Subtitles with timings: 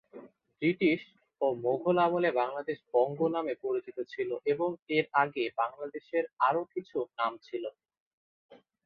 [0.61, 1.01] British
[1.41, 6.97] ও মোগল আমলে বাংলাদেশ বঙ্গ নামে পরিচিত ছিল এবং এর আগে আগে বাংলাদেশের আরো কিছু
[7.19, 7.63] নাম ছিল।